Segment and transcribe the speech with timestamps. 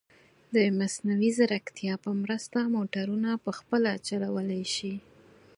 [0.53, 4.93] د مصنوعي ځیرکتیا په مرسته، موټرونه په خپله چلولی شي.